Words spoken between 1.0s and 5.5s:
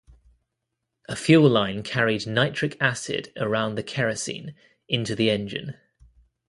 A fuel line carried nitric acid around the kerosene, into the